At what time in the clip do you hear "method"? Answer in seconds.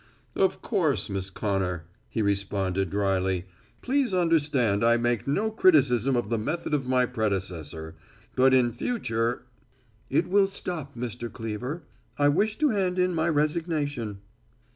6.39-6.73